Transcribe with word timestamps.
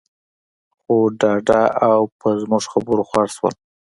خو 0.79 0.95
ډاډه 1.19 1.61
او 1.89 1.99
په 2.19 2.27
زموږ 2.41 2.63
خبرو 2.73 3.03
خوښ 3.09 3.29
شول. 3.37 3.55